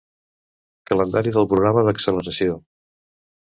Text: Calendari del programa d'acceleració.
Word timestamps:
Calendari 0.91 1.35
del 1.37 1.47
programa 1.53 1.85
d'acceleració. 1.91 2.59